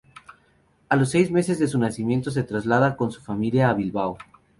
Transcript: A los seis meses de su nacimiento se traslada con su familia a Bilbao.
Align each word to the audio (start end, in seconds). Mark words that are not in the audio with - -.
A 0.89 0.95
los 0.95 1.11
seis 1.11 1.29
meses 1.29 1.59
de 1.59 1.67
su 1.67 1.77
nacimiento 1.77 2.31
se 2.31 2.41
traslada 2.41 2.97
con 2.97 3.11
su 3.11 3.21
familia 3.21 3.69
a 3.69 3.75
Bilbao. 3.75 4.17